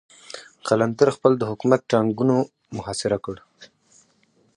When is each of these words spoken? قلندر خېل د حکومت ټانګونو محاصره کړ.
قلندر 0.67 1.09
خېل 1.15 1.33
د 1.39 1.43
حکومت 1.51 1.81
ټانګونو 1.91 2.35
محاصره 2.75 3.17
کړ. 3.25 3.35